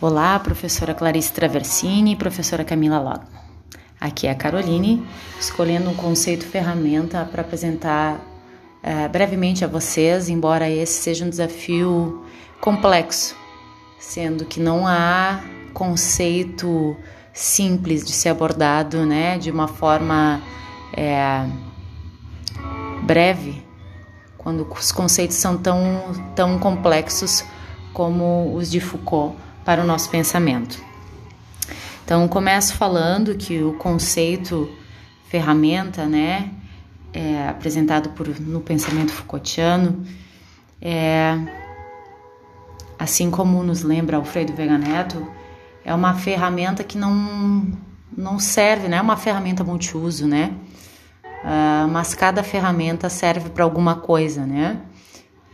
[0.00, 3.28] Olá, professora Clarice Traversini e professora Camila Logman.
[4.00, 5.06] Aqui é a Caroline,
[5.38, 8.20] escolhendo um conceito ferramenta para apresentar
[8.82, 12.24] é, brevemente a vocês, embora esse seja um desafio
[12.60, 13.36] complexo,
[13.98, 15.40] sendo que não há
[15.72, 16.96] conceito
[17.32, 20.42] simples de ser abordado né, de uma forma
[20.92, 21.46] é,
[23.02, 23.64] breve,
[24.36, 27.44] quando os conceitos são tão, tão complexos
[27.92, 30.82] como os de Foucault para o nosso pensamento.
[32.04, 34.68] Então, começo falando que o conceito
[35.28, 36.50] ferramenta, né,
[37.12, 40.04] é, apresentado por, no pensamento Foucaultiano,
[40.80, 41.38] é,
[42.98, 45.26] assim como nos lembra Alfredo Vega Neto,
[45.84, 47.66] é uma ferramenta que não,
[48.16, 50.54] não serve, não é uma ferramenta multiuso, né?
[51.42, 54.80] Uh, mas cada ferramenta serve para alguma coisa, né?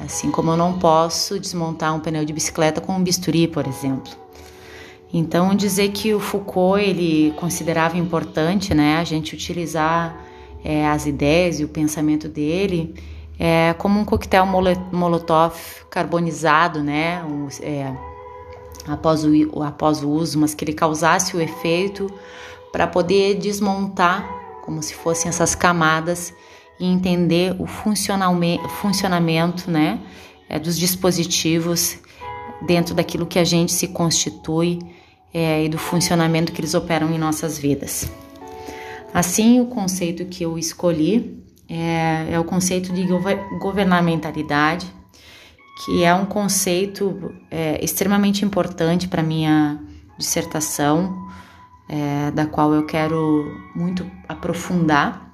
[0.00, 4.10] Assim como eu não posso desmontar um pneu de bicicleta com um bisturi, por exemplo.
[5.12, 10.16] Então, dizer que o Foucault ele considerava importante, né, a gente utilizar
[10.64, 12.94] é, as ideias e o pensamento dele
[13.38, 15.54] é, como um coquetel molotov
[15.90, 17.22] carbonizado, né,
[17.60, 17.92] é,
[18.86, 22.10] após, o, após o uso, mas que ele causasse o efeito
[22.72, 24.28] para poder desmontar,
[24.64, 26.32] como se fossem essas camadas
[26.78, 30.00] e entender o funcionamento né,
[30.48, 31.98] é, dos dispositivos
[32.62, 34.78] dentro daquilo que a gente se constitui
[35.32, 38.10] é, e do funcionamento que eles operam em nossas vidas.
[39.14, 43.06] Assim, o conceito que eu escolhi é, é o conceito de
[43.60, 44.92] governamentalidade,
[45.84, 49.80] que é um conceito é, extremamente importante para minha
[50.18, 51.28] dissertação,
[51.88, 55.32] é, da qual eu quero muito aprofundar.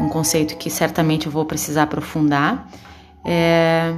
[0.00, 2.70] Um conceito que certamente eu vou precisar aprofundar,
[3.22, 3.94] é,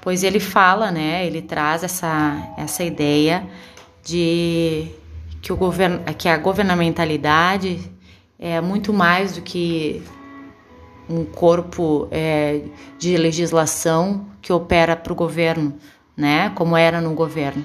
[0.00, 3.46] pois ele fala, né, ele traz essa, essa ideia
[4.02, 4.98] de
[5.40, 7.90] que, o govern, que a governamentalidade
[8.38, 10.02] é muito mais do que
[11.08, 12.62] um corpo é,
[12.98, 15.74] de legislação que opera para o governo,
[16.16, 17.64] né, como era no governo,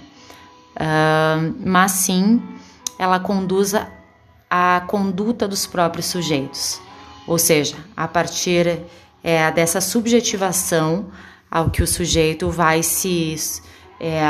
[0.75, 2.41] uh, mas sim
[2.97, 3.74] ela conduz
[4.50, 6.81] a conduta dos próprios sujeitos.
[7.28, 8.81] Ou seja, a partir
[9.24, 11.08] é, dessa subjetivação
[11.50, 13.35] ao que o sujeito vai se.
[14.00, 14.22] É,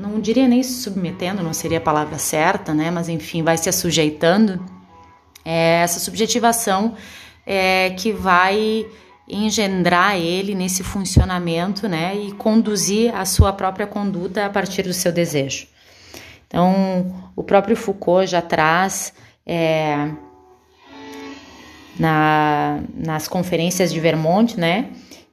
[0.00, 2.90] não diria nem se submetendo, não seria a palavra certa, né?
[2.90, 4.64] Mas enfim, vai se assujeitando.
[5.44, 6.94] É essa subjetivação
[7.46, 8.86] é, que vai
[9.28, 12.16] engendrar ele nesse funcionamento, né?
[12.16, 15.66] E conduzir a sua própria conduta a partir do seu desejo.
[16.46, 19.12] Então, o próprio Foucault já traz.
[19.46, 20.10] É,
[21.98, 24.90] na, nas conferências de Vermont, né?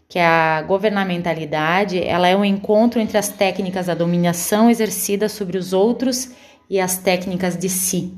[0.09, 5.73] Que a governamentalidade ela é um encontro entre as técnicas da dominação exercida sobre os
[5.73, 6.31] outros
[6.69, 8.13] e as técnicas de si.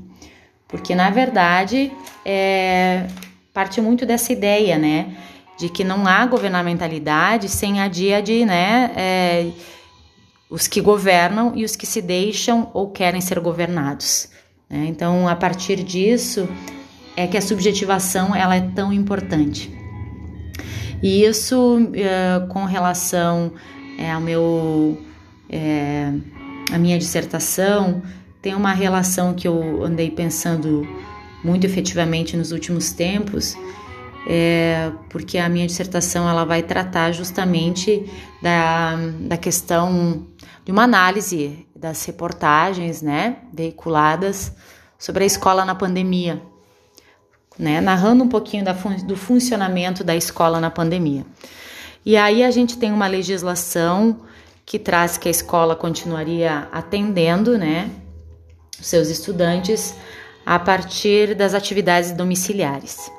[0.68, 1.90] Porque, na verdade,
[2.24, 3.06] é,
[3.52, 5.16] parte muito dessa ideia, né?
[5.58, 8.92] De que não há governamentalidade sem a dia de, né?
[8.96, 9.50] É,
[10.48, 14.28] os que governam e os que se deixam ou querem ser governados.
[14.68, 14.86] Né?
[14.88, 16.48] Então, a partir disso,
[17.16, 19.79] é que a subjetivação ela é tão importante.
[21.02, 23.52] E isso é, com relação
[23.98, 24.98] é, ao meu
[25.48, 26.12] é,
[26.72, 28.02] a minha dissertação
[28.40, 30.86] tem uma relação que eu andei pensando
[31.44, 33.56] muito efetivamente nos últimos tempos,
[34.26, 38.04] é, porque a minha dissertação ela vai tratar justamente
[38.42, 40.26] da, da questão
[40.64, 44.54] de uma análise das reportagens né, veiculadas
[44.98, 46.40] sobre a escola na pandemia
[47.60, 51.26] né, narrando um pouquinho da, do funcionamento da escola na pandemia.
[52.04, 54.20] E aí a gente tem uma legislação
[54.64, 57.90] que traz que a escola continuaria atendendo, né,
[58.80, 59.94] seus estudantes
[60.46, 63.12] a partir das atividades domiciliares.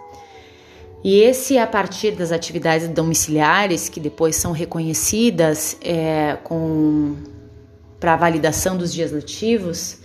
[1.04, 7.16] E esse a partir das atividades domiciliares que depois são reconhecidas é, com
[8.00, 10.01] para validação dos dias letivos,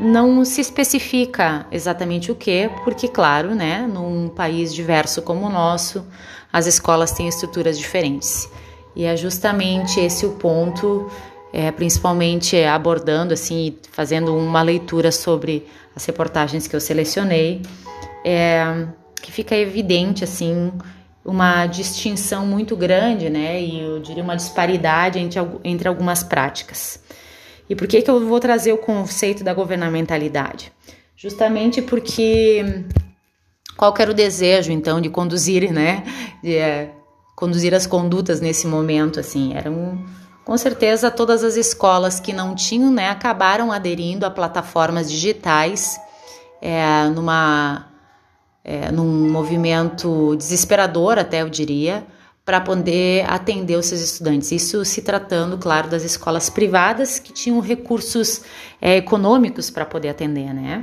[0.00, 6.06] não se especifica exatamente o que, porque, claro, né, num país diverso como o nosso,
[6.50, 8.48] as escolas têm estruturas diferentes.
[8.96, 11.10] E é justamente esse o ponto,
[11.52, 17.62] é, principalmente abordando, assim, fazendo uma leitura sobre as reportagens que eu selecionei,
[18.24, 18.86] é,
[19.20, 20.72] que fica evidente, assim,
[21.24, 23.60] uma distinção muito grande, né?
[23.60, 27.00] E eu diria uma disparidade entre, entre algumas práticas.
[27.70, 30.72] E por que, que eu vou trazer o conceito da governamentalidade?
[31.16, 32.84] Justamente porque
[33.76, 36.02] qual era o desejo, então, de conduzir, né?
[36.42, 36.90] De é,
[37.36, 40.04] conduzir as condutas nesse momento, assim, eram
[40.44, 46.00] com certeza todas as escolas que não tinham, né, acabaram aderindo a plataformas digitais
[46.60, 47.86] é, numa
[48.64, 52.04] é, num movimento desesperador, até eu diria,
[52.50, 54.50] para poder atender os seus estudantes.
[54.50, 58.42] Isso se tratando, claro, das escolas privadas que tinham recursos
[58.82, 60.82] é, econômicos para poder atender, né?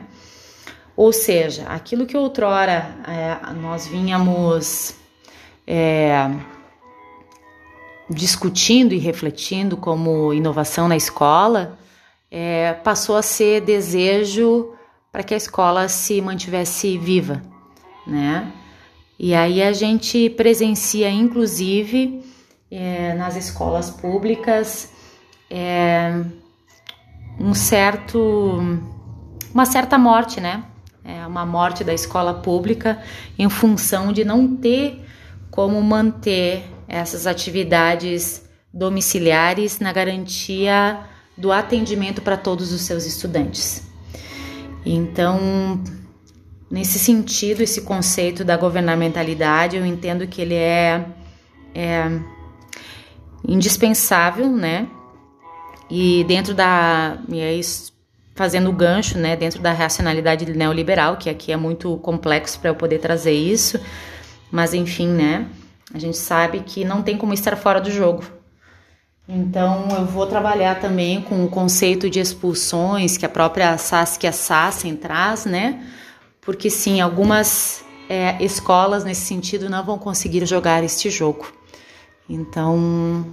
[0.96, 4.96] Ou seja, aquilo que outrora é, nós vinhamos
[5.68, 6.32] é,
[8.10, 11.78] discutindo e refletindo como inovação na escola,
[12.32, 14.74] é, passou a ser desejo
[15.12, 17.42] para que a escola se mantivesse viva,
[18.08, 18.54] né?
[19.20, 22.24] E aí a gente presencia, inclusive,
[22.70, 24.92] é, nas escolas públicas,
[25.50, 26.22] é,
[27.40, 28.60] um certo,
[29.54, 30.64] uma certa morte, né?
[31.04, 33.02] É uma morte da escola pública
[33.40, 35.04] em função de não ter
[35.50, 41.00] como manter essas atividades domiciliares na garantia
[41.36, 43.84] do atendimento para todos os seus estudantes.
[44.86, 45.82] Então,
[46.70, 51.06] Nesse sentido, esse conceito da governamentalidade, eu entendo que ele é,
[51.74, 52.20] é
[53.48, 54.88] indispensável, né?
[55.90, 57.18] E dentro da.
[57.30, 57.62] E aí,
[58.36, 59.38] fazendo o gancho, né?
[59.38, 63.80] Dentro da racionalidade neoliberal, que aqui é muito complexo para eu poder trazer isso,
[64.52, 65.48] mas enfim, né?
[65.94, 68.26] A gente sabe que não tem como estar fora do jogo.
[69.30, 74.96] Então, eu vou trabalhar também com o conceito de expulsões que a própria Saskia Sassen
[74.96, 75.82] traz, né?
[76.48, 81.52] Porque sim, algumas é, escolas nesse sentido não vão conseguir jogar este jogo.
[82.30, 83.28] Então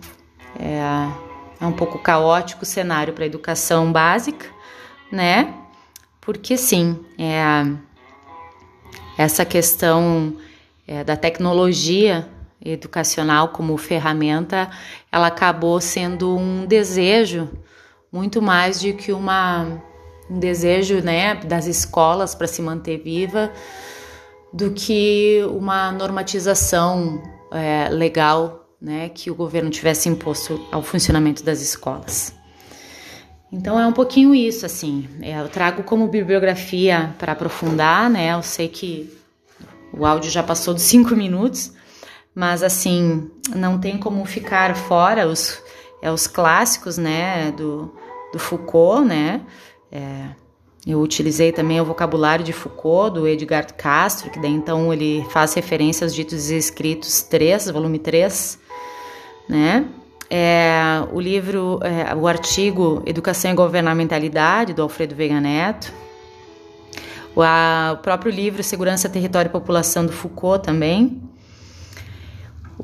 [0.58, 0.80] é,
[1.60, 4.46] é um pouco caótico o cenário para a educação básica,
[5.12, 5.54] né?
[6.20, 7.64] Porque sim, é,
[9.16, 10.36] essa questão
[10.84, 12.28] é, da tecnologia
[12.64, 14.68] educacional como ferramenta,
[15.12, 17.48] ela acabou sendo um desejo
[18.10, 19.80] muito mais do que uma
[20.30, 23.50] um desejo né, das escolas para se manter viva
[24.52, 31.60] do que uma normatização é, legal né, que o governo tivesse imposto ao funcionamento das
[31.60, 32.34] escolas.
[33.54, 35.08] Então é um pouquinho isso, assim.
[35.22, 38.34] É, eu trago como bibliografia para aprofundar, né?
[38.34, 39.16] Eu sei que
[39.92, 41.72] o áudio já passou dos cinco minutos,
[42.34, 45.62] mas assim não tem como ficar fora os,
[46.02, 47.52] é, os clássicos, né?
[47.52, 47.94] Do,
[48.32, 49.40] do Foucault, né?
[49.94, 50.30] É,
[50.84, 55.54] eu utilizei também o vocabulário de Foucault, do Edgar Castro, que daí então ele faz
[55.54, 58.58] referência aos ditos e escritos 3, volume 3,
[59.48, 59.86] né?
[60.28, 65.92] É, o livro, é, o artigo Educação e Governamentalidade, do Alfredo Veiga Neto,
[67.36, 71.22] o, a, o próprio livro Segurança, Território e População, do Foucault também,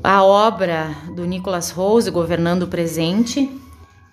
[0.03, 3.51] a obra do Nicholas Rose, Governando o Presente,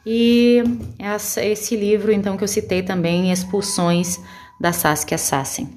[0.04, 0.62] e
[0.98, 4.18] essa, esse livro, então, que eu citei também, Expulsões
[4.60, 5.68] da Saskia Sassen.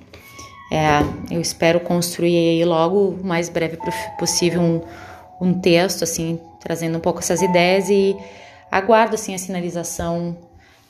[0.71, 3.77] É, eu espero construir aí logo o mais breve
[4.17, 4.81] possível um,
[5.41, 8.15] um texto, assim, trazendo um pouco essas ideias e
[8.71, 10.37] aguardo, assim, a sinalização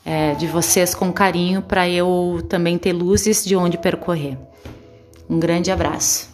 [0.04, 4.38] é, de vocês com carinho para eu também ter luzes de onde percorrer.
[5.28, 6.31] Um grande abraço.